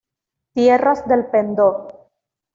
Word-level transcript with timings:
Tierras 0.55 1.07
del 1.07 1.27
Pendón. 1.27 1.89